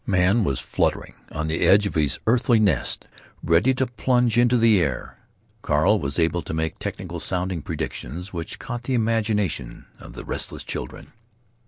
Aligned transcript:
Man 0.07 0.43
was 0.43 0.59
fluttering 0.59 1.13
on 1.31 1.45
the 1.45 1.59
edge 1.61 1.85
of 1.85 1.93
his 1.93 2.17
earthy 2.25 2.57
nest, 2.57 3.05
ready 3.43 3.71
to 3.75 3.85
plunge 3.85 4.35
into 4.35 4.57
the 4.57 4.79
air. 4.79 5.19
Carl 5.61 5.99
was 5.99 6.17
able 6.17 6.41
to 6.41 6.55
make 6.55 6.79
technical 6.79 7.19
sounding 7.19 7.61
predictions 7.61 8.33
which 8.33 8.57
caught 8.57 8.81
the 8.85 8.95
imaginations 8.95 9.85
of 9.99 10.13
the 10.13 10.25
restless 10.25 10.63
children. 10.63 11.13